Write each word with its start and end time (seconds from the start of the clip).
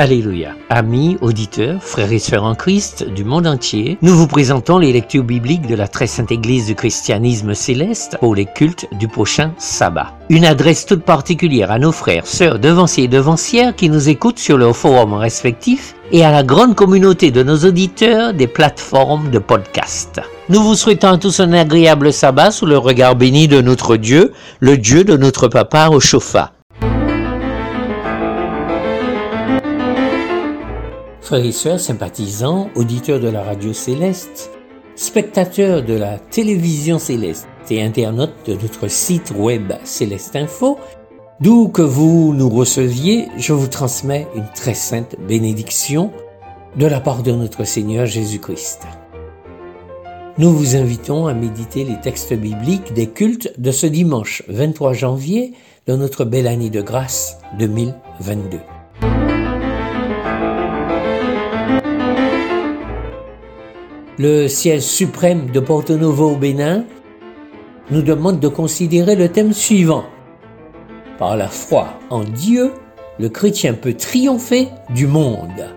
Alléluia. 0.00 0.54
Amis, 0.70 1.18
auditeurs, 1.20 1.82
frères 1.82 2.10
et 2.10 2.18
sœurs 2.18 2.44
en 2.44 2.54
Christ 2.54 3.06
du 3.06 3.22
monde 3.22 3.46
entier, 3.46 3.98
nous 4.00 4.16
vous 4.16 4.26
présentons 4.26 4.78
les 4.78 4.94
lectures 4.94 5.24
bibliques 5.24 5.66
de 5.66 5.74
la 5.74 5.88
très 5.88 6.06
sainte 6.06 6.32
Église 6.32 6.64
du 6.64 6.74
christianisme 6.74 7.52
céleste 7.52 8.16
pour 8.18 8.34
les 8.34 8.46
cultes 8.46 8.86
du 8.98 9.08
prochain 9.08 9.52
sabbat. 9.58 10.14
Une 10.30 10.46
adresse 10.46 10.86
toute 10.86 11.02
particulière 11.02 11.70
à 11.70 11.78
nos 11.78 11.92
frères, 11.92 12.26
sœurs, 12.26 12.58
devanciers 12.58 13.04
et 13.04 13.08
devancières 13.08 13.76
qui 13.76 13.90
nous 13.90 14.08
écoutent 14.08 14.38
sur 14.38 14.56
leurs 14.56 14.74
forums 14.74 15.12
respectifs 15.12 15.94
et 16.12 16.24
à 16.24 16.30
la 16.30 16.44
grande 16.44 16.76
communauté 16.76 17.30
de 17.30 17.42
nos 17.42 17.58
auditeurs 17.58 18.32
des 18.32 18.46
plateformes 18.46 19.30
de 19.30 19.38
podcast. 19.38 20.22
Nous 20.48 20.62
vous 20.62 20.76
souhaitons 20.76 21.08
à 21.08 21.18
tous 21.18 21.40
un 21.40 21.52
agréable 21.52 22.10
sabbat 22.10 22.52
sous 22.52 22.64
le 22.64 22.78
regard 22.78 23.16
béni 23.16 23.48
de 23.48 23.60
notre 23.60 23.98
Dieu, 23.98 24.32
le 24.60 24.78
Dieu 24.78 25.04
de 25.04 25.18
notre 25.18 25.48
Papa 25.48 25.90
au 25.90 26.00
chauffa. 26.00 26.52
Frères 31.30 31.46
et 31.46 31.52
sœurs, 31.52 31.78
sympathisants, 31.78 32.70
auditeurs 32.74 33.20
de 33.20 33.28
la 33.28 33.44
radio 33.44 33.72
céleste, 33.72 34.50
spectateurs 34.96 35.84
de 35.84 35.94
la 35.94 36.18
télévision 36.18 36.98
céleste 36.98 37.46
et 37.70 37.80
internautes 37.80 38.34
de 38.46 38.54
notre 38.54 38.88
site 38.88 39.32
web 39.36 39.72
Céleste 39.84 40.34
Info, 40.34 40.76
d'où 41.40 41.68
que 41.68 41.82
vous 41.82 42.34
nous 42.34 42.48
receviez, 42.48 43.28
je 43.38 43.52
vous 43.52 43.68
transmets 43.68 44.26
une 44.34 44.48
très 44.56 44.74
sainte 44.74 45.14
bénédiction 45.28 46.10
de 46.74 46.86
la 46.86 46.98
part 46.98 47.22
de 47.22 47.30
notre 47.30 47.62
Seigneur 47.62 48.06
Jésus-Christ. 48.06 48.88
Nous 50.36 50.50
vous 50.50 50.74
invitons 50.74 51.28
à 51.28 51.32
méditer 51.32 51.84
les 51.84 52.00
textes 52.00 52.34
bibliques 52.34 52.92
des 52.92 53.06
cultes 53.06 53.52
de 53.56 53.70
ce 53.70 53.86
dimanche 53.86 54.42
23 54.48 54.94
janvier 54.94 55.52
de 55.86 55.94
notre 55.94 56.24
belle 56.24 56.48
année 56.48 56.70
de 56.70 56.82
grâce 56.82 57.38
2022. 57.60 58.58
Le 64.20 64.48
siège 64.48 64.82
suprême 64.82 65.46
de 65.50 65.60
Porto 65.60 65.96
Novo 65.96 66.32
au 66.32 66.36
Bénin 66.36 66.84
nous 67.90 68.02
demande 68.02 68.38
de 68.38 68.48
considérer 68.48 69.16
le 69.16 69.30
thème 69.30 69.54
suivant. 69.54 70.04
Par 71.18 71.38
la 71.38 71.48
foi 71.48 71.98
en 72.10 72.24
Dieu, 72.24 72.74
le 73.18 73.30
chrétien 73.30 73.72
peut 73.72 73.94
triompher 73.94 74.68
du 74.90 75.06
monde. 75.06 75.70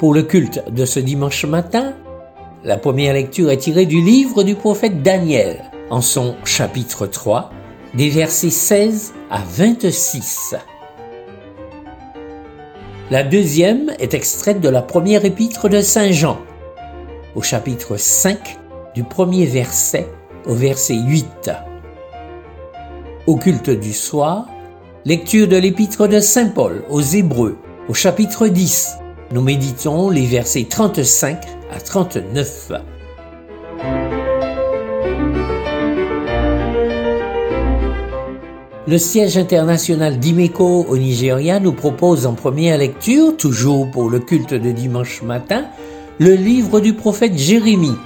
Pour 0.00 0.12
le 0.12 0.24
culte 0.24 0.64
de 0.72 0.84
ce 0.84 0.98
dimanche 0.98 1.44
matin, 1.44 1.92
la 2.64 2.78
première 2.78 3.14
lecture 3.14 3.52
est 3.52 3.58
tirée 3.58 3.86
du 3.86 4.00
livre 4.00 4.42
du 4.42 4.56
prophète 4.56 5.02
Daniel, 5.04 5.70
en 5.88 6.00
son 6.00 6.34
chapitre 6.44 7.06
3, 7.06 7.52
des 7.94 8.08
versets 8.08 8.50
16 8.50 9.14
à 9.30 9.38
26. 9.48 10.56
La 13.12 13.24
deuxième 13.24 13.92
est 13.98 14.14
extraite 14.14 14.62
de 14.62 14.70
la 14.70 14.80
première 14.80 15.26
épître 15.26 15.68
de 15.68 15.82
Saint 15.82 16.12
Jean, 16.12 16.40
au 17.34 17.42
chapitre 17.42 17.98
5, 17.98 18.58
du 18.94 19.04
premier 19.04 19.44
verset 19.44 20.08
au 20.46 20.54
verset 20.54 20.94
8. 20.94 21.50
Au 23.26 23.36
culte 23.36 23.68
du 23.68 23.92
soir, 23.92 24.46
lecture 25.04 25.46
de 25.46 25.58
l'épître 25.58 26.06
de 26.06 26.20
Saint 26.20 26.48
Paul 26.48 26.84
aux 26.88 27.02
Hébreux, 27.02 27.58
au 27.86 27.92
chapitre 27.92 28.48
10. 28.48 28.96
Nous 29.32 29.42
méditons 29.42 30.08
les 30.08 30.24
versets 30.24 30.64
35 30.64 31.36
à 31.70 31.80
39. 31.80 32.72
Le 38.92 38.98
siège 38.98 39.38
international 39.38 40.18
d'Imeco 40.18 40.84
au 40.86 40.98
Nigeria 40.98 41.60
nous 41.60 41.72
propose 41.72 42.26
en 42.26 42.34
première 42.34 42.76
lecture, 42.76 43.34
toujours 43.38 43.90
pour 43.90 44.10
le 44.10 44.18
culte 44.18 44.52
de 44.52 44.70
dimanche 44.70 45.22
matin, 45.22 45.64
le 46.18 46.34
livre 46.34 46.78
du 46.78 46.92
prophète 46.92 47.38
Jérémie, 47.38 47.96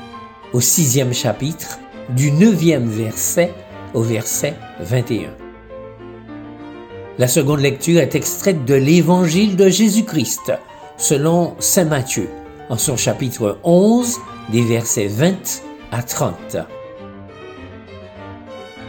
au 0.53 0.61
sixième 0.61 1.13
chapitre, 1.13 1.81
du 2.11 2.31
neuvième 2.31 2.89
verset 2.89 3.53
au 3.95 4.03
verset 4.03 4.55
21. 4.79 5.31
La 7.19 7.27
seconde 7.27 7.63
lecture 7.63 8.01
est 8.01 8.15
extraite 8.15 8.65
de 8.65 8.75
l'évangile 8.75 9.57
de 9.57 9.69
Jésus-Christ, 9.69 10.53
selon 10.97 11.57
Saint 11.59 11.87
Matthieu, 11.87 12.29
en 12.71 12.79
son 12.79 12.97
chapitre 12.97 13.59
11, 13.65 14.19
des 14.53 14.63
versets 14.63 15.09
20 15.09 15.63
à 15.91 16.05
30. 16.05 16.59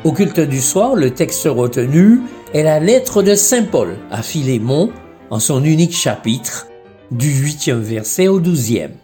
Au 0.07 0.13
culte 0.13 0.39
du 0.39 0.61
soir, 0.61 0.95
le 0.95 1.13
texte 1.13 1.49
retenu 1.51 2.21
est 2.53 2.63
la 2.63 2.79
lettre 2.79 3.21
de 3.23 3.35
Saint 3.35 3.65
Paul 3.65 3.97
à 4.09 4.23
Philémon 4.23 4.89
en 5.29 5.41
son 5.41 5.65
unique 5.65 5.91
chapitre, 5.91 6.69
du 7.11 7.29
huitième 7.29 7.81
verset 7.81 8.29
au 8.29 8.39
douzième. 8.39 8.95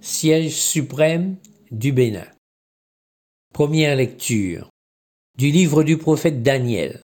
Siège 0.00 0.56
suprême 0.56 1.36
du 1.70 1.92
Bénin. 1.92 2.26
Première 3.54 3.94
lecture 3.94 4.68
du 5.38 5.52
livre 5.52 5.84
du 5.84 5.96
prophète 5.96 6.42
Daniel 6.42 7.02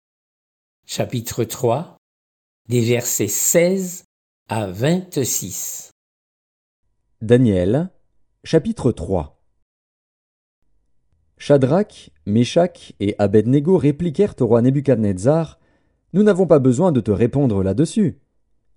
chapitre 0.88 1.44
3, 1.44 1.97
des 2.69 2.81
versets 2.81 3.28
16 3.28 4.03
à 4.47 4.68
26. 4.68 5.90
Daniel, 7.22 7.90
chapitre 8.44 8.91
3 8.91 9.41
Shadrach, 11.38 12.12
Meshach 12.28 12.94
et 13.00 13.16
Abednego 13.18 13.78
répliquèrent 13.78 14.35
au 14.41 14.45
roi 14.45 14.62
Nebuchadnezzar 14.62 15.59
Nous 16.13 16.22
n'avons 16.22 16.45
pas 16.45 16.59
besoin 16.59 16.91
de 16.91 17.01
te 17.01 17.12
répondre 17.12 17.63
là-dessus. 17.63 18.19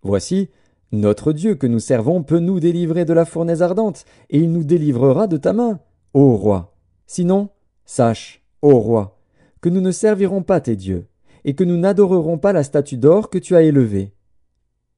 Voici, 0.01 0.49
notre 0.93 1.35
Dieu 1.35 1.57
que 1.57 1.67
nous 1.67 1.79
servons 1.79 2.23
peut 2.23 2.41
nous 2.41 2.59
délivrer 2.59 3.05
de 3.05 3.13
la 3.13 3.27
fournaise 3.27 3.61
ardente, 3.61 4.07
et 4.31 4.39
il 4.39 4.51
nous 4.51 4.65
délivrera 4.65 5.27
de 5.27 5.37
ta 5.37 5.53
main, 5.53 5.81
ô 6.15 6.37
roi. 6.37 6.75
Sinon, 7.07 7.51
sache, 7.85 8.43
ô 8.63 8.79
roi, 8.79 9.21
que 9.61 9.69
nous 9.69 9.83
ne 9.83 9.91
servirons 9.91 10.43
pas 10.43 10.63
tes 10.63 10.75
dieux 10.75 11.07
et 11.49 11.55
que 11.55 11.65
nous 11.65 11.79
n'adorerons 11.79 12.37
pas 12.37 12.53
la 12.53 12.63
statue 12.63 12.99
d'or 12.99 13.31
que 13.31 13.39
tu 13.39 13.57
as 13.57 13.63
élevée. 13.63 14.13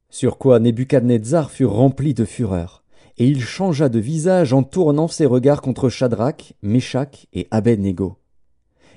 Sur 0.09 0.37
quoi 0.37 0.59
Nebuchadnezzar 0.59 1.49
fut 1.49 1.65
rempli 1.65 2.13
de 2.13 2.25
fureur, 2.25 2.83
et 3.19 3.29
il 3.29 3.41
changea 3.41 3.89
de 3.89 4.01
visage 4.01 4.53
en 4.53 4.65
tournant 4.65 5.07
ses 5.07 5.27
regards 5.27 5.63
contre 5.63 5.89
Shadrach, 5.89 6.55
Meshach 6.61 7.29
et 7.33 7.47
Abednego. 7.53 8.17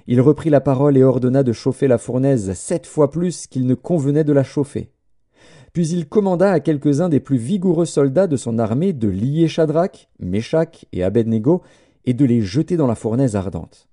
Il 0.07 0.19
reprit 0.19 0.49
la 0.49 0.61
parole 0.61 0.97
et 0.97 1.03
ordonna 1.03 1.43
de 1.43 1.53
chauffer 1.53 1.87
la 1.87 1.99
fournaise 1.99 2.53
sept 2.53 2.87
fois 2.87 3.11
plus 3.11 3.45
qu'il 3.45 3.67
ne 3.67 3.75
convenait 3.75 4.23
de 4.23 4.33
la 4.33 4.43
chauffer. 4.43 4.89
Puis 5.73 5.89
il 5.89 6.09
commanda 6.09 6.51
à 6.51 6.59
quelques-uns 6.59 7.09
des 7.09 7.19
plus 7.19 7.37
vigoureux 7.37 7.85
soldats 7.85 8.25
de 8.25 8.35
son 8.35 8.57
armée 8.57 8.93
de 8.93 9.09
lier 9.09 9.47
Shadrach, 9.47 10.09
Meshach 10.17 10.87
et 10.91 11.03
Abednego 11.03 11.61
et 12.05 12.15
de 12.15 12.25
les 12.25 12.41
jeter 12.41 12.77
dans 12.77 12.87
la 12.87 12.95
fournaise 12.95 13.35
ardente. 13.35 13.89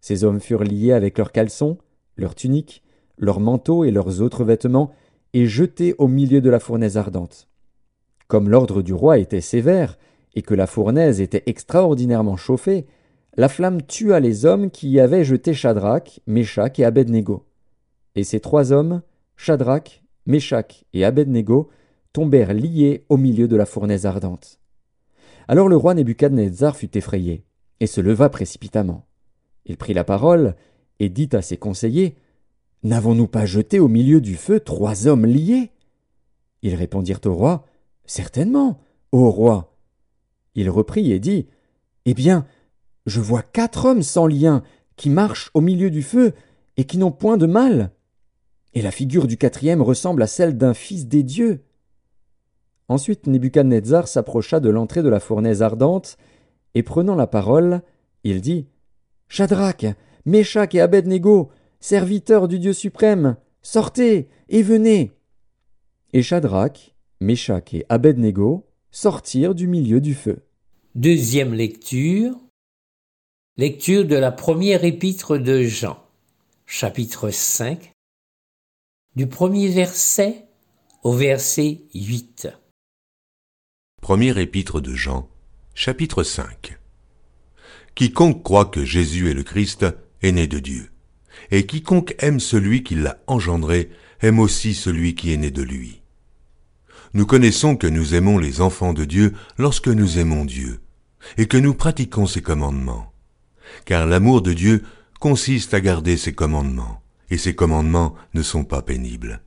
Ces 0.00 0.22
hommes 0.22 0.38
furent 0.38 0.62
liés 0.62 0.92
avec 0.92 1.18
leurs 1.18 1.32
caleçons, 1.32 1.78
leurs 2.16 2.36
tuniques, 2.36 2.83
leurs 3.18 3.40
manteaux 3.40 3.84
et 3.84 3.90
leurs 3.90 4.20
autres 4.20 4.44
vêtements, 4.44 4.92
et 5.32 5.46
jetés 5.46 5.94
au 5.98 6.08
milieu 6.08 6.40
de 6.40 6.50
la 6.50 6.60
fournaise 6.60 6.96
ardente. 6.96 7.48
Comme 8.28 8.48
l'ordre 8.48 8.82
du 8.82 8.92
roi 8.92 9.18
était 9.18 9.40
sévère, 9.40 9.98
et 10.34 10.42
que 10.42 10.54
la 10.54 10.66
fournaise 10.66 11.20
était 11.20 11.42
extraordinairement 11.46 12.36
chauffée, 12.36 12.86
la 13.36 13.48
flamme 13.48 13.82
tua 13.82 14.20
les 14.20 14.44
hommes 14.46 14.70
qui 14.70 14.88
y 14.90 15.00
avaient 15.00 15.24
jeté 15.24 15.54
Shadrach, 15.54 16.20
Meshach 16.26 16.78
et 16.78 16.84
Abednego. 16.84 17.46
Et 18.14 18.24
ces 18.24 18.40
trois 18.40 18.72
hommes, 18.72 19.02
Shadrach, 19.36 20.02
Meshach 20.26 20.84
et 20.92 21.04
Abednego, 21.04 21.68
tombèrent 22.12 22.54
liés 22.54 23.04
au 23.08 23.16
milieu 23.16 23.48
de 23.48 23.56
la 23.56 23.66
fournaise 23.66 24.06
ardente. 24.06 24.60
Alors 25.48 25.68
le 25.68 25.76
roi 25.76 25.94
Nebuchadnezzar 25.94 26.76
fut 26.76 26.96
effrayé, 26.96 27.44
et 27.80 27.86
se 27.86 28.00
leva 28.00 28.28
précipitamment. 28.28 29.04
Il 29.66 29.76
prit 29.76 29.94
la 29.94 30.04
parole, 30.04 30.54
et 31.00 31.08
dit 31.08 31.28
à 31.32 31.42
ses 31.42 31.56
conseillers 31.56 32.16
N'avons-nous 32.84 33.28
pas 33.28 33.46
jeté 33.46 33.80
au 33.80 33.88
milieu 33.88 34.20
du 34.20 34.36
feu 34.36 34.60
trois 34.60 35.06
hommes 35.06 35.24
liés? 35.24 35.70
Ils 36.62 36.74
répondirent 36.74 37.20
au 37.24 37.34
roi, 37.34 37.64
Certainement, 38.04 38.78
ô 39.12 39.30
roi. 39.30 39.74
Il 40.54 40.68
reprit 40.68 41.10
et 41.10 41.18
dit, 41.18 41.46
Eh 42.04 42.12
bien, 42.12 42.46
je 43.06 43.20
vois 43.20 43.42
quatre 43.42 43.86
hommes 43.86 44.02
sans 44.02 44.26
lien 44.26 44.62
qui 44.96 45.08
marchent 45.08 45.50
au 45.54 45.62
milieu 45.62 45.90
du 45.90 46.02
feu 46.02 46.34
et 46.76 46.84
qui 46.84 46.98
n'ont 46.98 47.10
point 47.10 47.38
de 47.38 47.46
mal. 47.46 47.90
Et 48.74 48.82
la 48.82 48.90
figure 48.90 49.26
du 49.26 49.38
quatrième 49.38 49.80
ressemble 49.80 50.22
à 50.22 50.26
celle 50.26 50.58
d'un 50.58 50.74
fils 50.74 51.06
des 51.06 51.22
dieux. 51.22 51.64
Ensuite 52.88 53.26
Nebuchadnezzar 53.26 54.08
s'approcha 54.08 54.60
de 54.60 54.68
l'entrée 54.68 55.02
de 55.02 55.08
la 55.08 55.20
fournaise 55.20 55.62
ardente, 55.62 56.18
et 56.74 56.82
prenant 56.82 57.14
la 57.14 57.26
parole, 57.26 57.80
il 58.24 58.42
dit 58.42 58.66
Shadrach, 59.28 59.86
Meshach 60.26 60.74
et 60.74 60.80
Abednego, 60.80 61.50
serviteurs 61.84 62.48
du 62.48 62.58
Dieu 62.58 62.72
suprême, 62.72 63.36
sortez 63.60 64.30
et 64.48 64.62
venez. 64.62 65.12
Et 66.14 66.22
Shadrach, 66.22 66.94
Meshach 67.20 67.74
et 67.74 67.84
Abednego 67.90 68.66
sortirent 68.90 69.54
du 69.54 69.66
milieu 69.66 70.00
du 70.00 70.14
feu. 70.14 70.46
Deuxième 70.94 71.52
lecture. 71.52 72.40
Lecture 73.58 74.06
de 74.06 74.16
la 74.16 74.32
première 74.32 74.82
épître 74.82 75.36
de 75.36 75.62
Jean, 75.62 76.02
chapitre 76.64 77.28
5, 77.28 77.92
du 79.14 79.26
premier 79.26 79.68
verset 79.68 80.48
au 81.02 81.12
verset 81.12 81.82
8. 81.94 82.48
Première 84.00 84.38
épître 84.38 84.80
de 84.80 84.94
Jean, 84.94 85.28
chapitre 85.74 86.22
5. 86.22 86.78
Quiconque 87.94 88.42
croit 88.42 88.64
que 88.64 88.86
Jésus 88.86 89.30
est 89.30 89.34
le 89.34 89.42
Christ 89.42 89.84
est 90.22 90.32
né 90.32 90.46
de 90.46 90.58
Dieu. 90.58 90.93
Et 91.50 91.66
quiconque 91.66 92.14
aime 92.18 92.40
celui 92.40 92.82
qui 92.82 92.94
l'a 92.94 93.18
engendré 93.26 93.90
aime 94.20 94.38
aussi 94.38 94.74
celui 94.74 95.14
qui 95.14 95.32
est 95.32 95.36
né 95.36 95.50
de 95.50 95.62
lui. 95.62 96.02
Nous 97.12 97.26
connaissons 97.26 97.76
que 97.76 97.86
nous 97.86 98.14
aimons 98.14 98.38
les 98.38 98.60
enfants 98.60 98.92
de 98.92 99.04
Dieu 99.04 99.34
lorsque 99.58 99.88
nous 99.88 100.18
aimons 100.18 100.44
Dieu, 100.44 100.80
et 101.36 101.46
que 101.46 101.56
nous 101.56 101.74
pratiquons 101.74 102.26
ses 102.26 102.42
commandements. 102.42 103.12
Car 103.84 104.06
l'amour 104.06 104.42
de 104.42 104.52
Dieu 104.52 104.82
consiste 105.20 105.74
à 105.74 105.80
garder 105.80 106.16
ses 106.16 106.32
commandements, 106.32 107.02
et 107.30 107.38
ses 107.38 107.54
commandements 107.54 108.14
ne 108.34 108.42
sont 108.42 108.64
pas 108.64 108.82
pénibles. 108.82 109.42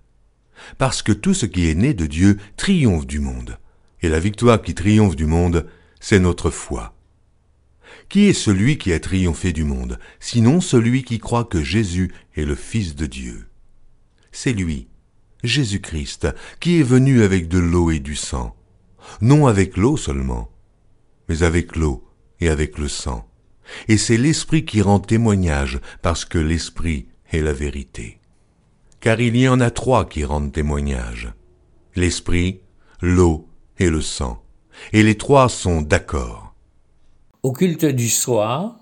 Parce 0.77 1.01
que 1.01 1.11
tout 1.11 1.33
ce 1.33 1.45
qui 1.45 1.69
est 1.69 1.75
né 1.75 1.93
de 1.93 2.05
Dieu 2.05 2.37
triomphe 2.55 3.05
du 3.05 3.19
monde 3.19 3.57
et 4.01 4.09
la 4.09 4.19
victoire 4.19 4.61
qui 4.61 4.75
triomphe 4.75 5.15
du 5.15 5.25
monde, 5.25 5.65
c'est 5.99 6.19
notre 6.19 6.49
foi. 6.49 6.93
Qui 8.09 8.25
est 8.27 8.33
celui 8.33 8.77
qui 8.77 8.93
a 8.93 8.99
triomphé 8.99 9.53
du 9.53 9.63
monde, 9.63 9.99
sinon 10.19 10.61
celui 10.61 11.03
qui 11.03 11.19
croit 11.19 11.45
que 11.45 11.63
Jésus 11.63 12.13
est 12.35 12.45
le 12.45 12.55
Fils 12.55 12.95
de 12.95 13.05
Dieu? 13.05 13.47
C'est 14.31 14.53
lui, 14.53 14.87
Jésus-Christ, 15.43 16.27
qui 16.59 16.79
est 16.79 16.83
venu 16.83 17.21
avec 17.21 17.47
de 17.47 17.59
l'eau 17.59 17.91
et 17.91 17.99
du 17.99 18.15
sang, 18.15 18.55
non 19.21 19.47
avec 19.47 19.77
l'eau 19.77 19.97
seulement, 19.97 20.49
mais 21.29 21.43
avec 21.43 21.75
l'eau 21.75 22.07
et 22.39 22.49
avec 22.49 22.77
le 22.77 22.87
sang. 22.87 23.29
Et 23.87 23.97
c'est 23.97 24.17
l'Esprit 24.17 24.63
qui 24.65 24.81
rend 24.81 24.99
témoignage, 24.99 25.79
parce 26.01 26.23
que 26.23 26.37
l'Esprit 26.37 27.07
est 27.31 27.41
la 27.41 27.53
vérité. 27.53 28.19
Car 28.99 29.19
il 29.19 29.35
y 29.35 29.47
en 29.47 29.59
a 29.59 29.71
trois 29.71 30.07
qui 30.07 30.23
rendent 30.23 30.53
témoignage, 30.53 31.33
l'Esprit, 31.95 32.61
l'eau 33.01 33.47
et 33.77 33.89
le 33.89 34.01
sang, 34.01 34.43
et 34.93 35.03
les 35.03 35.17
trois 35.17 35.49
sont 35.49 35.81
d'accord. 35.81 36.46
Au 37.43 37.51
culte 37.51 37.85
du 37.85 38.09
soir, 38.09 38.79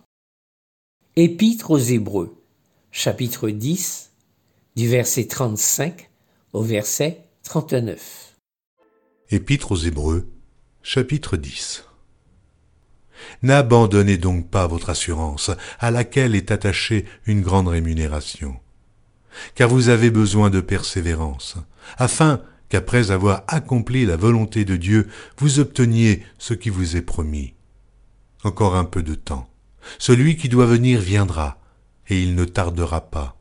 Épître 1.18 1.72
aux 1.72 1.78
Hébreux, 1.78 2.42
chapitre 2.90 3.50
10, 3.50 4.14
du 4.78 4.88
verset 4.88 5.28
35 5.28 6.10
au 6.54 6.62
verset 6.62 7.26
39. 7.44 8.38
Épître 9.30 9.74
aux 9.74 9.78
Hébreux, 9.78 10.32
chapitre 10.84 11.36
10. 11.36 11.84
N'abandonnez 13.44 14.18
donc 14.18 14.50
pas 14.50 14.68
votre 14.68 14.90
assurance, 14.90 15.52
à 15.80 15.92
laquelle 15.92 16.34
est 16.34 16.50
attachée 16.50 17.06
une 17.26 17.42
grande 17.42 17.68
rémunération, 17.68 18.56
car 19.56 19.68
vous 19.68 19.90
avez 19.90 20.12
besoin 20.12 20.50
de 20.50 20.62
persévérance, 20.62 21.58
afin 21.98 22.42
qu'après 22.70 23.12
avoir 23.12 23.44
accompli 23.50 24.06
la 24.06 24.16
volonté 24.16 24.64
de 24.64 24.78
Dieu, 24.78 25.10
vous 25.40 25.60
obteniez 25.60 26.24
ce 26.38 26.54
qui 26.54 26.70
vous 26.70 26.96
est 26.96 27.02
promis. 27.02 27.55
Encore 28.46 28.76
un 28.76 28.86
peu 28.86 29.02
de 29.02 29.16
temps. 29.16 29.50
Celui 29.98 30.38
qui 30.38 30.50
doit 30.50 30.68
venir 30.68 31.02
viendra, 31.02 31.58
et 32.08 32.22
il 32.22 32.36
ne 32.36 32.46
tardera 32.46 33.02
pas. 33.02 33.36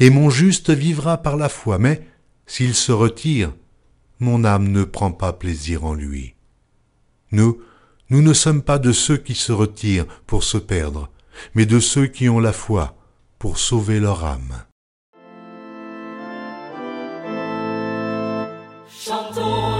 Et 0.00 0.10
mon 0.10 0.30
juste 0.30 0.70
vivra 0.70 1.18
par 1.18 1.36
la 1.36 1.48
foi, 1.48 1.78
mais 1.78 2.04
s'il 2.44 2.74
se 2.74 2.90
retire, 2.90 3.52
mon 4.18 4.42
âme 4.42 4.66
ne 4.66 4.82
prend 4.82 5.12
pas 5.12 5.32
plaisir 5.32 5.84
en 5.84 5.94
lui. 5.94 6.34
Nous, 7.30 7.62
nous 8.10 8.20
ne 8.20 8.32
sommes 8.32 8.62
pas 8.62 8.80
de 8.80 8.90
ceux 8.90 9.16
qui 9.16 9.36
se 9.36 9.52
retirent 9.52 10.06
pour 10.26 10.42
se 10.42 10.58
perdre, 10.58 11.08
mais 11.54 11.64
de 11.64 11.78
ceux 11.78 12.08
qui 12.08 12.28
ont 12.28 12.40
la 12.40 12.52
foi 12.52 12.96
pour 13.38 13.58
sauver 13.58 14.00
leur 14.00 14.24
âme. 14.24 14.64
Chantons 18.90 19.75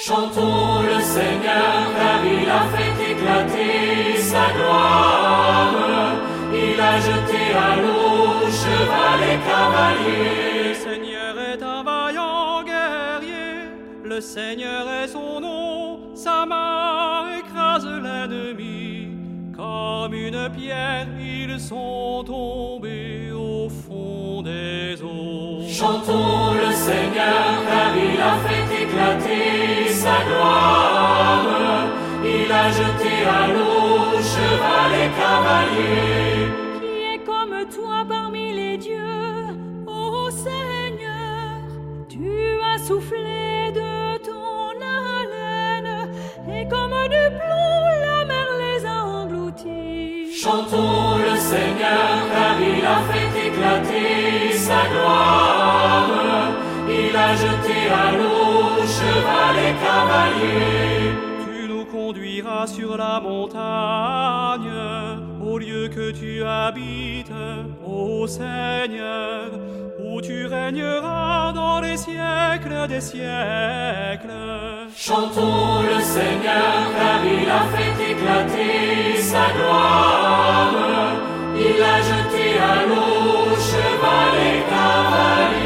Chantons 0.00 0.82
le 0.82 1.00
Seigneur 1.02 1.78
car 1.96 2.24
il 2.24 2.48
a 2.48 2.62
fait 2.72 2.96
éclater 3.10 4.16
sa 4.18 4.44
gloire. 4.54 6.14
Il 6.52 6.80
a 6.80 7.00
jeté 7.00 7.42
à 7.54 7.76
l'eau 7.76 8.46
cheval 8.46 9.20
et 9.22 9.38
cavalier. 9.48 10.38
Le 14.18 14.22
Seigneur 14.22 14.84
est 14.90 15.06
son 15.06 15.38
nom, 15.40 16.16
sa 16.16 16.44
main 16.44 17.38
écrase 17.38 17.86
l'ennemi. 17.86 19.10
Comme 19.56 20.12
une 20.12 20.50
pierre, 20.50 21.06
ils 21.20 21.60
sont 21.60 22.24
tombés 22.26 22.77
Chantons 25.78 26.54
le 26.54 26.72
Seigneur, 26.72 27.62
car 27.68 27.92
il 27.96 28.20
a 28.20 28.34
fait 28.44 28.82
éclater 28.82 29.92
sa 29.92 30.24
gloire. 30.26 31.86
Il 32.24 32.50
a 32.50 32.68
jeté 32.78 33.14
à 33.38 33.46
l'eau 33.46 34.18
cheval 34.32 34.92
et 35.02 35.10
cavalier. 35.20 36.48
Qui 36.80 37.14
est 37.14 37.24
comme 37.24 37.56
toi 37.76 38.04
parmi 38.08 38.52
les 38.54 38.76
dieux, 38.76 39.54
ô 39.86 40.28
Seigneur, 40.30 41.60
tu 42.08 42.28
as 42.74 42.78
soufflé 42.84 43.38
comme 46.68 47.08
du 47.08 47.24
plomb, 47.38 47.84
la 48.06 48.24
mer 48.24 48.48
les 48.58 48.86
a 48.86 49.04
engloutis. 49.04 50.34
Chantons 50.34 51.18
le 51.18 51.36
Seigneur, 51.36 52.10
car 52.32 52.56
il 52.60 52.84
a 52.84 52.98
fait 53.10 53.48
éclater 53.48 54.56
sa 54.56 54.86
gloire. 54.90 55.57
Il 57.28 57.32
a 57.32 57.36
jeté 57.36 57.90
à 57.90 58.12
l'eau 58.16 58.86
cheval 58.86 59.56
et 59.66 59.74
cavalier. 59.84 61.12
Tu 61.44 61.68
nous 61.68 61.84
conduiras 61.84 62.66
sur 62.66 62.96
la 62.96 63.20
montagne, 63.20 64.72
au 65.44 65.58
lieu 65.58 65.88
que 65.88 66.10
tu 66.10 66.42
habites, 66.42 67.30
ô 67.84 68.26
Seigneur, 68.26 69.50
où 70.02 70.22
tu 70.22 70.46
régneras 70.46 71.52
dans 71.52 71.80
les 71.80 71.98
siècles 71.98 72.88
des 72.88 73.02
siècles. 73.02 74.32
Chantons 74.96 75.82
le 75.82 76.00
Seigneur, 76.00 76.76
car 76.96 77.22
il 77.26 77.50
a 77.50 77.64
fait 77.74 78.10
éclater 78.10 79.20
sa 79.20 79.50
gloire. 79.54 80.72
Il 81.56 81.82
a 81.82 82.00
jeté 82.00 82.58
à 82.58 82.86
l'eau 82.86 83.54
cheval 83.54 84.34
et 84.48 84.60
cavalier. 84.70 85.57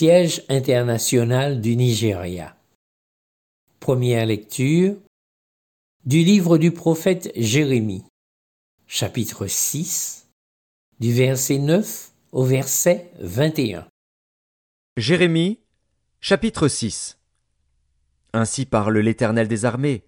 Siège 0.00 0.42
international 0.48 1.60
du 1.60 1.76
Nigeria. 1.76 2.56
Première 3.80 4.24
lecture 4.24 4.94
du 6.06 6.24
livre 6.24 6.56
du 6.56 6.70
prophète 6.70 7.30
Jérémie, 7.36 8.06
chapitre 8.86 9.46
6, 9.46 10.26
du 11.00 11.12
verset 11.12 11.58
9 11.58 12.12
au 12.32 12.44
verset 12.44 13.10
21. 13.20 13.86
Jérémie, 14.96 15.58
chapitre 16.22 16.68
6 16.68 17.18
Ainsi 18.32 18.64
parle 18.64 19.00
l'Éternel 19.00 19.48
des 19.48 19.66
armées. 19.66 20.06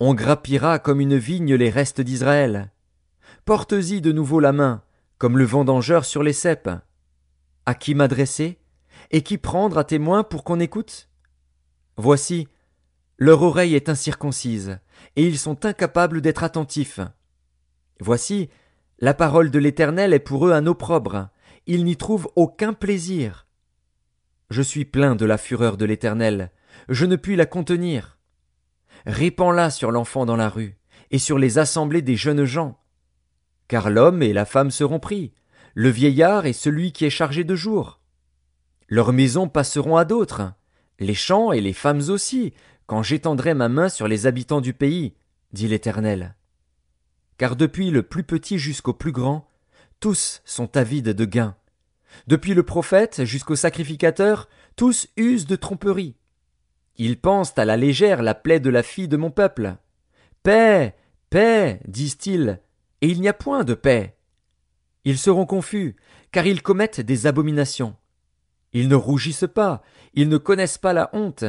On 0.00 0.14
grappira 0.14 0.78
comme 0.78 1.02
une 1.02 1.18
vigne 1.18 1.54
les 1.54 1.68
restes 1.68 2.00
d'Israël. 2.00 2.72
Porte-y 3.44 4.00
de 4.00 4.10
nouveau 4.10 4.40
la 4.40 4.52
main, 4.52 4.82
comme 5.18 5.36
le 5.36 5.44
vendangeur 5.44 6.06
sur 6.06 6.22
les 6.22 6.32
cèpes. 6.32 6.70
À 7.66 7.74
qui 7.74 7.94
m'adresser? 7.94 8.58
Et 9.10 9.22
qui 9.22 9.38
prendre 9.38 9.78
à 9.78 9.84
témoin 9.84 10.22
pour 10.24 10.44
qu'on 10.44 10.60
écoute? 10.60 11.08
Voici, 11.96 12.48
leur 13.18 13.42
oreille 13.42 13.74
est 13.74 13.88
incirconcise, 13.88 14.78
et 15.16 15.26
ils 15.26 15.38
sont 15.38 15.64
incapables 15.64 16.20
d'être 16.20 16.42
attentifs. 16.42 17.00
Voici, 18.00 18.50
la 18.98 19.14
parole 19.14 19.50
de 19.50 19.58
l'Éternel 19.58 20.12
est 20.12 20.18
pour 20.18 20.46
eux 20.46 20.52
un 20.52 20.66
opprobre, 20.66 21.28
ils 21.66 21.84
n'y 21.84 21.96
trouvent 21.96 22.28
aucun 22.36 22.72
plaisir. 22.72 23.46
Je 24.50 24.62
suis 24.62 24.84
plein 24.84 25.14
de 25.14 25.24
la 25.24 25.38
fureur 25.38 25.76
de 25.76 25.84
l'Éternel, 25.84 26.50
je 26.88 27.06
ne 27.06 27.16
puis 27.16 27.36
la 27.36 27.46
contenir. 27.46 28.18
Répands-la 29.06 29.70
sur 29.70 29.90
l'enfant 29.90 30.26
dans 30.26 30.36
la 30.36 30.48
rue, 30.48 30.76
et 31.10 31.18
sur 31.18 31.38
les 31.38 31.58
assemblées 31.58 32.02
des 32.02 32.16
jeunes 32.16 32.44
gens. 32.44 32.80
Car 33.68 33.90
l'homme 33.90 34.22
et 34.22 34.32
la 34.32 34.44
femme 34.44 34.70
seront 34.70 35.00
pris, 35.00 35.32
le 35.74 35.88
vieillard 35.88 36.46
et 36.46 36.52
celui 36.52 36.92
qui 36.92 37.04
est 37.04 37.10
chargé 37.10 37.44
de 37.44 37.54
jour. 37.54 38.00
Leurs 38.88 39.12
maisons 39.12 39.48
passeront 39.48 39.96
à 39.96 40.04
d'autres, 40.04 40.52
les 41.00 41.14
champs 41.14 41.52
et 41.52 41.60
les 41.60 41.72
femmes 41.72 42.02
aussi, 42.08 42.52
quand 42.86 43.02
j'étendrai 43.02 43.54
ma 43.54 43.68
main 43.68 43.88
sur 43.88 44.08
les 44.08 44.26
habitants 44.26 44.60
du 44.60 44.74
pays, 44.74 45.14
dit 45.52 45.68
l'Éternel. 45.68 46.34
Car 47.38 47.56
depuis 47.56 47.90
le 47.90 48.02
plus 48.02 48.24
petit 48.24 48.58
jusqu'au 48.58 48.92
plus 48.92 49.12
grand, 49.12 49.48
tous 50.00 50.42
sont 50.44 50.76
avides 50.76 51.10
de 51.10 51.24
gain. 51.24 51.56
Depuis 52.26 52.54
le 52.54 52.62
prophète 52.62 53.24
jusqu'au 53.24 53.56
sacrificateur, 53.56 54.48
tous 54.76 55.08
usent 55.16 55.46
de 55.46 55.56
tromperie. 55.56 56.16
Ils 56.96 57.20
pensent 57.20 57.58
à 57.58 57.64
la 57.64 57.76
légère 57.76 58.22
la 58.22 58.34
plaie 58.34 58.60
de 58.60 58.70
la 58.70 58.82
fille 58.82 59.08
de 59.08 59.16
mon 59.16 59.30
peuple. 59.30 59.76
Paix, 60.42 60.94
paix, 61.30 61.80
disent-ils, 61.88 62.60
et 63.00 63.08
il 63.08 63.20
n'y 63.20 63.28
a 63.28 63.32
point 63.32 63.64
de 63.64 63.74
paix. 63.74 64.16
Ils 65.04 65.18
seront 65.18 65.46
confus, 65.46 65.96
car 66.30 66.46
ils 66.46 66.62
commettent 66.62 67.00
des 67.00 67.26
abominations. 67.26 67.96
Ils 68.74 68.88
ne 68.88 68.96
rougissent 68.96 69.48
pas, 69.52 69.82
ils 70.14 70.28
ne 70.28 70.36
connaissent 70.36 70.78
pas 70.78 70.92
la 70.92 71.08
honte. 71.12 71.44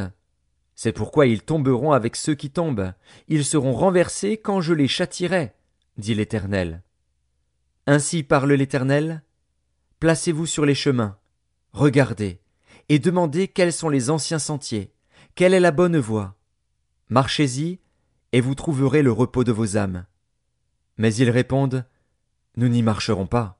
C'est 0.76 0.92
pourquoi 0.92 1.26
ils 1.26 1.42
tomberont 1.42 1.92
avec 1.92 2.16
ceux 2.16 2.34
qui 2.34 2.50
tombent, 2.50 2.92
ils 3.28 3.44
seront 3.44 3.72
renversés 3.72 4.36
quand 4.36 4.60
je 4.60 4.72
les 4.72 4.88
châtirai, 4.88 5.52
dit 5.98 6.14
l'Éternel. 6.14 6.82
Ainsi 7.86 8.22
parle 8.22 8.52
l'Éternel. 8.52 9.22
Placez-vous 9.98 10.46
sur 10.46 10.64
les 10.64 10.74
chemins, 10.74 11.18
regardez, 11.72 12.40
et 12.88 12.98
demandez 12.98 13.48
quels 13.48 13.72
sont 13.72 13.88
les 13.88 14.10
anciens 14.10 14.38
sentiers, 14.38 14.92
quelle 15.34 15.54
est 15.54 15.60
la 15.60 15.72
bonne 15.72 15.98
voie? 15.98 16.36
Marchez-y, 17.08 17.80
et 18.32 18.40
vous 18.40 18.54
trouverez 18.54 19.02
le 19.02 19.12
repos 19.12 19.44
de 19.44 19.52
vos 19.52 19.76
âmes. 19.76 20.06
Mais 20.96 21.14
ils 21.14 21.30
répondent, 21.30 21.86
Nous 22.56 22.68
n'y 22.68 22.82
marcherons 22.82 23.26
pas. 23.26 23.58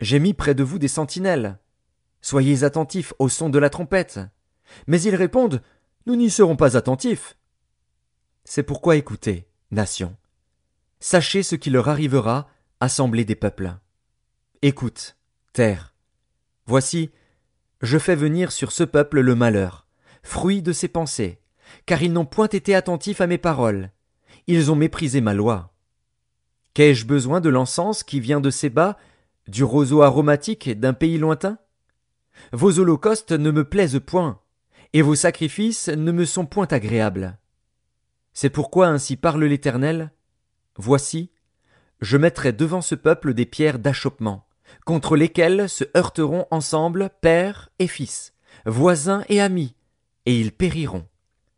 J'ai 0.00 0.18
mis 0.18 0.34
près 0.34 0.54
de 0.54 0.62
vous 0.62 0.78
des 0.78 0.88
sentinelles. 0.88 1.58
Soyez 2.22 2.64
attentifs 2.64 3.12
au 3.18 3.28
son 3.28 3.50
de 3.50 3.58
la 3.58 3.68
trompette. 3.68 4.20
Mais 4.86 5.02
ils 5.02 5.16
répondent, 5.16 5.60
nous 6.06 6.16
n'y 6.16 6.30
serons 6.30 6.56
pas 6.56 6.76
attentifs. 6.76 7.36
C'est 8.44 8.62
pourquoi 8.62 8.96
écoutez, 8.96 9.46
nation. 9.70 10.16
Sachez 11.00 11.42
ce 11.42 11.56
qui 11.56 11.70
leur 11.70 11.88
arrivera, 11.88 12.48
assemblée 12.80 13.24
des 13.24 13.34
peuples. 13.34 13.74
Écoute, 14.62 15.16
terre. 15.52 15.94
Voici, 16.66 17.10
je 17.80 17.98
fais 17.98 18.14
venir 18.14 18.52
sur 18.52 18.70
ce 18.70 18.84
peuple 18.84 19.20
le 19.20 19.34
malheur, 19.34 19.86
fruit 20.22 20.62
de 20.62 20.72
ses 20.72 20.88
pensées, 20.88 21.40
car 21.86 22.02
ils 22.02 22.12
n'ont 22.12 22.24
point 22.24 22.48
été 22.48 22.74
attentifs 22.74 23.20
à 23.20 23.26
mes 23.26 23.38
paroles. 23.38 23.90
Ils 24.46 24.70
ont 24.70 24.76
méprisé 24.76 25.20
ma 25.20 25.34
loi. 25.34 25.74
Qu'ai-je 26.74 27.04
besoin 27.04 27.40
de 27.40 27.48
l'encens 27.48 28.04
qui 28.04 28.20
vient 28.20 28.40
de 28.40 28.50
ces 28.50 28.70
bas, 28.70 28.96
du 29.48 29.64
roseau 29.64 30.02
aromatique 30.02 30.70
d'un 30.78 30.94
pays 30.94 31.18
lointain? 31.18 31.58
Vos 32.52 32.78
holocaustes 32.78 33.32
ne 33.32 33.50
me 33.50 33.64
plaisent 33.64 34.00
point 34.04 34.40
et 34.92 35.02
vos 35.02 35.14
sacrifices 35.14 35.88
ne 35.88 36.12
me 36.12 36.24
sont 36.24 36.46
point 36.46 36.66
agréables. 36.70 37.38
C'est 38.34 38.50
pourquoi 38.50 38.88
ainsi 38.88 39.16
parle 39.16 39.44
l'Éternel. 39.44 40.12
Voici, 40.76 41.30
je 42.00 42.16
mettrai 42.16 42.52
devant 42.52 42.80
ce 42.82 42.94
peuple 42.94 43.34
des 43.34 43.46
pierres 43.46 43.78
d'achoppement, 43.78 44.46
contre 44.84 45.16
lesquelles 45.16 45.68
se 45.68 45.84
heurteront 45.96 46.46
ensemble 46.50 47.10
père 47.20 47.70
et 47.78 47.86
fils, 47.86 48.34
voisins 48.66 49.24
et 49.28 49.40
amis, 49.40 49.74
et 50.26 50.38
ils 50.38 50.52
périront. 50.52 51.06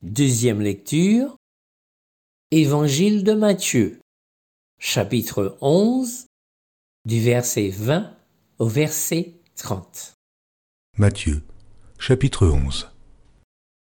Deuxième 0.02 0.60
lecture. 0.60 1.36
Évangile 2.50 3.24
de 3.24 3.32
Matthieu, 3.32 4.00
chapitre 4.78 5.56
11, 5.60 6.26
du 7.04 7.20
verset 7.20 7.70
20 7.70 8.14
au 8.58 8.68
verset 8.68 9.40
30. 9.56 10.13
Matthieu, 10.96 11.42
chapitre 11.98 12.46
11. 12.46 12.88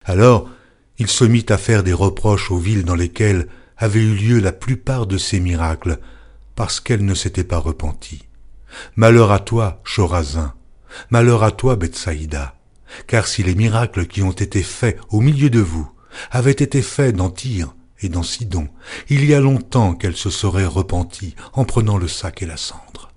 Alors 0.03 0.49
il 0.97 1.07
se 1.07 1.23
mit 1.23 1.45
à 1.47 1.57
faire 1.57 1.81
des 1.81 1.93
reproches 1.93 2.51
aux 2.51 2.57
villes 2.57 2.83
dans 2.83 2.95
lesquelles 2.95 3.47
avaient 3.77 4.01
eu 4.01 4.15
lieu 4.15 4.39
la 4.41 4.51
plupart 4.51 5.07
de 5.07 5.17
ces 5.17 5.39
miracles, 5.39 5.99
parce 6.55 6.81
qu'elles 6.81 7.05
ne 7.05 7.13
s'étaient 7.13 7.45
pas 7.45 7.57
repenties. 7.57 8.27
Malheur 8.97 9.31
à 9.31 9.39
toi, 9.39 9.81
Chorazin, 9.85 10.53
malheur 11.09 11.43
à 11.43 11.51
toi, 11.51 11.77
Bethsaïda, 11.77 12.55
car 13.07 13.27
si 13.27 13.43
les 13.43 13.55
miracles 13.55 14.05
qui 14.05 14.21
ont 14.21 14.31
été 14.31 14.61
faits 14.61 14.99
au 15.07 15.21
milieu 15.21 15.49
de 15.49 15.61
vous 15.61 15.89
avaient 16.31 16.51
été 16.51 16.81
faits 16.81 17.15
dans 17.15 17.29
Tyr 17.29 17.73
et 18.01 18.09
dans 18.09 18.23
Sidon, 18.23 18.67
il 19.07 19.23
y 19.23 19.33
a 19.33 19.39
longtemps 19.39 19.93
qu'elles 19.93 20.17
se 20.17 20.29
seraient 20.29 20.65
repenties 20.65 21.37
en 21.53 21.63
prenant 21.63 21.97
le 21.97 22.09
sac 22.09 22.41
et 22.41 22.45
la 22.45 22.57
cendre. 22.57 23.09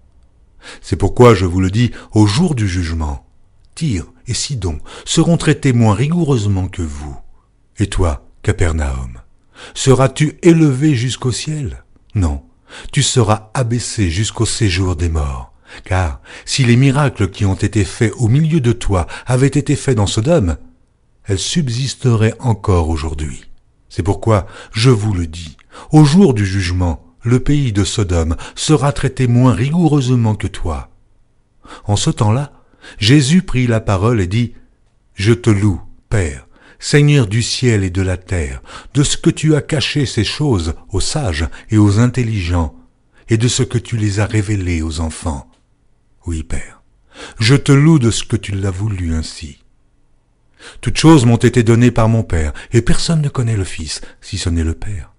C'est 0.80 0.94
pourquoi 0.94 1.34
je 1.34 1.46
vous 1.46 1.60
le 1.60 1.72
dis 1.72 1.90
au 2.12 2.28
jour 2.28 2.54
du 2.54 2.68
jugement, 2.68 3.26
Tyr 3.74 4.04
et 4.26 4.34
Sidon 4.34 4.78
seront 5.04 5.36
traités 5.36 5.72
moins 5.72 5.94
rigoureusement 5.94 6.68
que 6.68 6.82
vous. 6.82 7.16
Et 7.78 7.86
toi, 7.86 8.26
Capernaum, 8.42 9.18
seras-tu 9.74 10.38
élevé 10.42 10.94
jusqu'au 10.94 11.32
ciel? 11.32 11.84
Non, 12.14 12.42
tu 12.92 13.02
seras 13.02 13.50
abaissé 13.54 14.10
jusqu'au 14.10 14.46
séjour 14.46 14.96
des 14.96 15.08
morts. 15.08 15.52
Car 15.84 16.20
si 16.44 16.64
les 16.64 16.76
miracles 16.76 17.30
qui 17.30 17.46
ont 17.46 17.54
été 17.54 17.84
faits 17.84 18.12
au 18.18 18.28
milieu 18.28 18.60
de 18.60 18.72
toi 18.72 19.06
avaient 19.26 19.46
été 19.46 19.74
faits 19.74 19.96
dans 19.96 20.06
Sodome, 20.06 20.56
elles 21.24 21.38
subsisteraient 21.38 22.34
encore 22.40 22.88
aujourd'hui. 22.90 23.44
C'est 23.88 24.02
pourquoi 24.02 24.46
je 24.72 24.90
vous 24.90 25.14
le 25.14 25.26
dis, 25.26 25.56
au 25.90 26.04
jour 26.04 26.34
du 26.34 26.44
jugement, 26.44 27.04
le 27.22 27.40
pays 27.40 27.72
de 27.72 27.84
Sodome 27.84 28.36
sera 28.54 28.92
traité 28.92 29.26
moins 29.26 29.54
rigoureusement 29.54 30.34
que 30.34 30.46
toi. 30.46 30.90
En 31.84 31.96
ce 31.96 32.10
temps-là, 32.10 32.52
Jésus 32.98 33.42
prit 33.42 33.66
la 33.66 33.80
parole 33.80 34.20
et 34.20 34.26
dit, 34.26 34.54
Je 35.14 35.32
te 35.32 35.50
loue, 35.50 35.80
Père, 36.08 36.46
Seigneur 36.78 37.26
du 37.26 37.42
ciel 37.42 37.84
et 37.84 37.90
de 37.90 38.02
la 38.02 38.16
terre, 38.16 38.62
de 38.94 39.02
ce 39.02 39.16
que 39.16 39.30
tu 39.30 39.54
as 39.54 39.62
caché 39.62 40.04
ces 40.04 40.24
choses 40.24 40.74
aux 40.90 41.00
sages 41.00 41.46
et 41.70 41.78
aux 41.78 42.00
intelligents, 42.00 42.74
et 43.28 43.36
de 43.36 43.48
ce 43.48 43.62
que 43.62 43.78
tu 43.78 43.96
les 43.96 44.20
as 44.20 44.26
révélées 44.26 44.82
aux 44.82 45.00
enfants. 45.00 45.48
Oui, 46.26 46.42
Père, 46.42 46.82
je 47.38 47.54
te 47.54 47.72
loue 47.72 47.98
de 47.98 48.10
ce 48.10 48.24
que 48.24 48.36
tu 48.36 48.52
l'as 48.52 48.70
voulu 48.70 49.14
ainsi. 49.14 49.58
Toutes 50.80 50.96
choses 50.96 51.26
m'ont 51.26 51.36
été 51.36 51.62
données 51.62 51.90
par 51.90 52.08
mon 52.08 52.22
Père, 52.22 52.52
et 52.72 52.82
personne 52.82 53.22
ne 53.22 53.28
connaît 53.28 53.56
le 53.56 53.64
Fils, 53.64 54.00
si 54.20 54.38
ce 54.38 54.48
n'est 54.48 54.64
le 54.64 54.74
Père. 54.74 55.12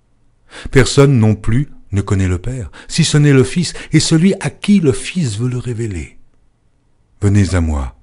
Personne 0.71 1.17
non 1.17 1.35
plus 1.35 1.69
ne 1.91 2.01
connaît 2.01 2.27
le 2.27 2.39
Père, 2.39 2.71
si 2.87 3.03
ce 3.03 3.17
n'est 3.17 3.33
le 3.33 3.43
Fils, 3.43 3.73
et 3.91 3.99
celui 3.99 4.33
à 4.39 4.49
qui 4.49 4.79
le 4.79 4.91
Fils 4.91 5.37
veut 5.37 5.49
le 5.49 5.57
révéler. 5.57 6.17
Venez 7.23 7.55
à 7.55 7.61
moi, 7.61 7.95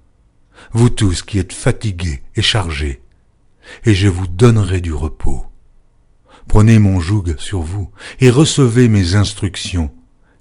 vous 0.72 0.88
tous 0.88 1.22
qui 1.22 1.38
êtes 1.38 1.52
fatigués 1.52 2.22
et 2.36 2.40
chargés, 2.40 3.02
et 3.84 3.92
je 3.92 4.08
vous 4.08 4.26
donnerai 4.26 4.80
du 4.80 4.94
repos. 4.94 5.44
Prenez 6.48 6.78
mon 6.78 7.00
joug 7.00 7.36
sur 7.36 7.60
vous 7.60 7.90
et 8.20 8.30
recevez 8.30 8.88
mes 8.88 9.16
instructions, 9.16 9.94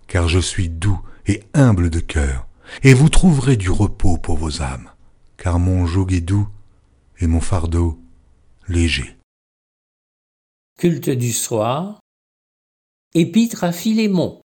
car 0.08 0.30
je 0.30 0.40
suis 0.40 0.70
doux 0.70 1.02
et 1.28 1.44
humble 1.54 1.90
de 1.90 2.00
cœur, 2.00 2.48
et 2.82 2.94
vous 2.94 3.10
trouverez 3.10 3.58
du 3.58 3.70
repos 3.70 4.18
pour 4.18 4.38
vos 4.38 4.62
âmes, 4.62 4.90
car 5.36 5.60
mon 5.60 5.86
joug 5.86 6.14
est 6.14 6.22
doux 6.22 6.48
et 7.20 7.28
mon 7.28 7.42
fardeau 7.42 8.00
léger. 8.70 9.18
Culte 10.78 11.10
du 11.10 11.34
soir. 11.34 12.00
Épître 13.14 13.66
à 13.66 13.74
Philémon. 13.74 14.42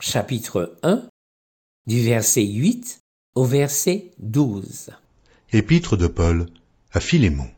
Chapitre 0.00 0.78
1 0.82 1.09
du 1.86 2.02
verset 2.02 2.44
8 2.44 3.02
au 3.34 3.44
verset 3.44 4.10
12. 4.18 4.90
Épître 5.52 5.96
de 5.96 6.06
Paul 6.06 6.46
à 6.92 7.00
Philémon. 7.00 7.48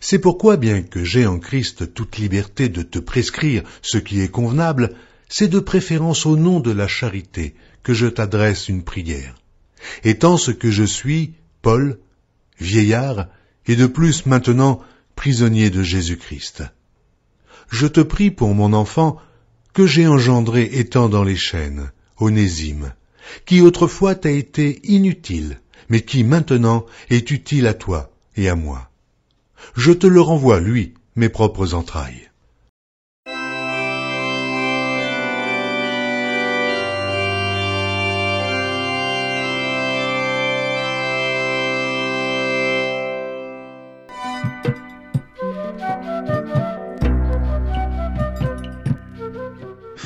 C'est 0.00 0.18
pourquoi, 0.18 0.56
bien 0.56 0.82
que 0.82 1.04
j'ai 1.04 1.26
en 1.26 1.38
Christ 1.38 1.92
toute 1.94 2.16
liberté 2.16 2.68
de 2.68 2.82
te 2.82 2.98
prescrire 2.98 3.62
ce 3.82 3.98
qui 3.98 4.20
est 4.20 4.30
convenable, 4.30 4.94
c'est 5.28 5.48
de 5.48 5.58
préférence 5.58 6.26
au 6.26 6.36
nom 6.36 6.60
de 6.60 6.70
la 6.70 6.88
charité 6.88 7.54
que 7.82 7.92
je 7.92 8.06
t'adresse 8.06 8.68
une 8.68 8.84
prière. 8.84 9.34
Étant 10.04 10.36
ce 10.36 10.50
que 10.50 10.70
je 10.70 10.84
suis, 10.84 11.34
Paul, 11.60 11.98
vieillard, 12.58 13.28
et 13.66 13.76
de 13.76 13.86
plus 13.86 14.26
maintenant 14.26 14.80
prisonnier 15.16 15.70
de 15.70 15.82
Jésus-Christ. 15.82 16.62
Je 17.70 17.86
te 17.86 18.00
prie 18.00 18.30
pour 18.30 18.54
mon 18.54 18.72
enfant, 18.72 19.18
que 19.72 19.86
j'ai 19.86 20.06
engendré 20.06 20.70
étant 20.72 21.08
dans 21.08 21.24
les 21.24 21.36
chaînes, 21.36 21.90
Onésime, 22.18 22.94
qui 23.46 23.60
autrefois 23.60 24.14
t'a 24.14 24.30
été 24.30 24.80
inutile, 24.84 25.60
mais 25.88 26.02
qui 26.02 26.24
maintenant 26.24 26.86
est 27.10 27.30
utile 27.30 27.66
à 27.66 27.74
toi 27.74 28.10
et 28.36 28.48
à 28.48 28.54
moi. 28.54 28.90
Je 29.74 29.92
te 29.92 30.06
le 30.06 30.20
renvoie, 30.20 30.60
lui, 30.60 30.94
mes 31.16 31.28
propres 31.28 31.74
entrailles. 31.74 32.30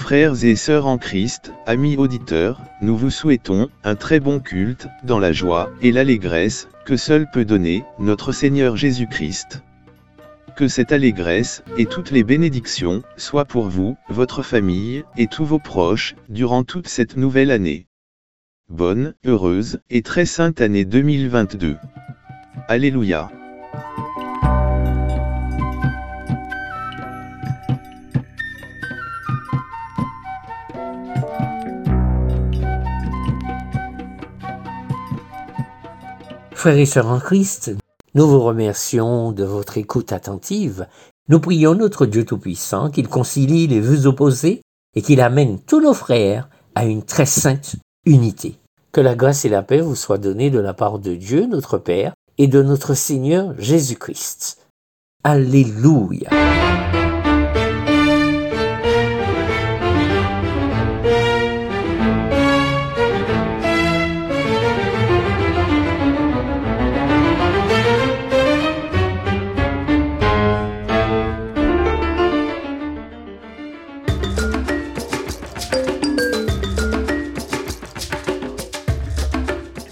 Frères 0.09 0.43
et 0.43 0.57
sœurs 0.57 0.87
en 0.87 0.97
Christ, 0.97 1.53
amis 1.67 1.99
auditeurs, 1.99 2.62
nous 2.81 2.97
vous 2.97 3.11
souhaitons 3.11 3.69
un 3.85 3.95
très 3.95 4.21
bon 4.21 4.41
culte, 4.41 4.88
dans 5.05 5.19
la 5.19 5.33
joie 5.33 5.71
et 5.83 5.93
l'allégresse 5.93 6.67
que 6.87 6.97
seul 6.97 7.27
peut 7.31 7.45
donner 7.45 7.85
notre 7.99 8.33
Seigneur 8.33 8.75
Jésus-Christ. 8.75 9.62
Que 10.57 10.67
cette 10.67 10.93
allégresse 10.93 11.62
et 11.77 11.85
toutes 11.85 12.11
les 12.11 12.25
bénédictions 12.25 13.03
soient 13.19 13.45
pour 13.45 13.69
vous, 13.69 13.99
votre 14.09 14.43
famille 14.43 15.05
et 15.19 15.27
tous 15.27 15.45
vos 15.45 15.59
proches 15.59 16.15
durant 16.31 16.65
toute 16.65 16.88
cette 16.88 17.19
nouvelle 17.19 17.50
année. 17.50 17.87
Bonne, 18.71 19.12
heureuse 19.27 19.81
et 19.91 20.00
très 20.00 20.25
sainte 20.25 20.62
année 20.62 20.87
2022. 20.87 21.77
Alléluia. 22.67 23.31
Frères 36.59 36.77
et 36.77 36.87
sœurs 36.87 37.07
en 37.07 37.21
Christ, 37.21 37.71
nous 38.17 38.27
vous 38.27 38.41
remercions 38.41 39.31
de 39.31 39.45
votre 39.45 39.79
écoute 39.79 40.12
attentive. 40.12 40.88
Nous 41.29 41.38
prions 41.38 41.77
notre 41.77 42.05
Dieu 42.05 42.25
Tout-Puissant 42.25 42.91
qu'il 42.91 43.07
concilie 43.07 43.69
les 43.69 43.79
vues 43.79 44.07
opposées 44.07 44.62
et 44.97 45.00
qu'il 45.00 45.21
amène 45.21 45.61
tous 45.61 45.81
nos 45.81 45.95
frères 45.95 46.49
à 46.75 46.85
une 46.85 47.05
très 47.05 47.27
sainte 47.27 47.77
unité. 48.07 48.57
Que 48.91 49.00
la 49.00 49.15
grâce 49.15 49.45
et 49.45 49.49
la 49.49 49.62
paix 49.62 49.81
vous 49.81 49.95
soient 49.95 50.19
données 50.19 50.50
de 50.50 50.59
la 50.59 50.75
part 50.75 50.99
de 50.99 51.15
Dieu, 51.15 51.47
notre 51.47 51.78
Père, 51.78 52.13
et 52.39 52.49
de 52.49 52.61
notre 52.61 52.95
Seigneur 52.95 53.54
Jésus-Christ. 53.56 54.59
Alléluia. 55.23 56.30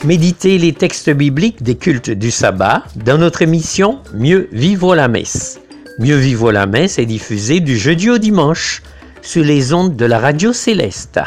Méditez 0.06 0.56
les 0.58 0.72
textes 0.72 1.10
bibliques 1.10 1.64
des 1.64 1.74
cultes 1.74 2.10
du 2.10 2.30
sabbat 2.30 2.84
dans 2.94 3.18
notre 3.18 3.42
émission 3.42 3.98
Mieux 4.14 4.48
vivre 4.52 4.94
la 4.94 5.08
messe. 5.08 5.58
Mieux 5.98 6.14
vivre 6.14 6.52
la 6.52 6.66
messe 6.66 7.00
est 7.00 7.06
diffusée 7.06 7.58
du 7.58 7.76
jeudi 7.76 8.08
au 8.08 8.18
dimanche 8.18 8.84
sur 9.20 9.42
les 9.42 9.72
ondes 9.72 9.96
de 9.96 10.04
la 10.04 10.20
radio 10.20 10.52
céleste. 10.52 11.18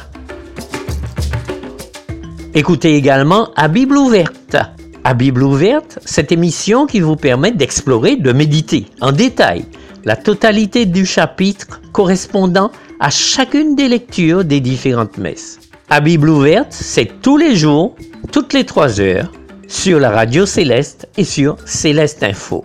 Écoutez 2.54 2.96
également 2.96 3.50
à 3.58 3.68
Bible 3.68 3.98
ouverte. 3.98 4.56
À 5.04 5.14
Bible 5.14 5.44
ouverte, 5.44 6.00
cette 6.06 6.32
émission 6.32 6.86
qui 6.86 7.02
vous 7.02 7.18
permet 7.18 7.52
d'explorer, 7.52 8.16
de 8.16 8.32
méditer 8.32 8.86
en 9.02 9.12
détail 9.12 9.66
la 10.06 10.16
totalité 10.16 10.86
du 10.86 11.06
chapitre 11.06 11.82
correspondant 11.92 12.72
à 13.02 13.10
chacune 13.10 13.76
des 13.76 13.90
lectures 13.90 14.46
des 14.46 14.62
différentes 14.62 15.18
messes. 15.18 15.60
À 15.92 16.02
Bible 16.02 16.30
ouverte, 16.30 16.68
c'est 16.70 17.20
tous 17.20 17.36
les 17.36 17.56
jours, 17.56 17.96
toutes 18.32 18.54
les 18.54 18.64
trois 18.64 19.02
heures, 19.02 19.32
sur 19.68 20.00
la 20.00 20.12
radio 20.12 20.46
Céleste 20.46 21.08
et 21.18 21.24
sur 21.24 21.58
Céleste 21.66 22.22
Info. 22.22 22.64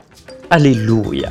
Alléluia. 0.50 1.30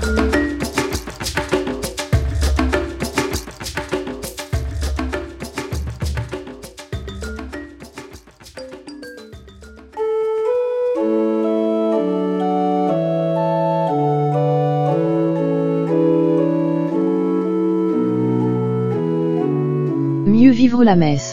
Mieux 20.26 20.50
vivre 20.50 20.84
la 20.84 20.96
messe. 20.96 21.33